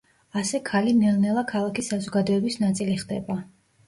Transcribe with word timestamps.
ასე 0.39 0.59
ქალი 0.69 0.93
ნელ-ნელა 1.01 1.43
ქალაქის 1.51 1.89
საზოგადოების 1.93 2.57
ნაწილი 2.65 2.97
ხდება. 3.03 3.37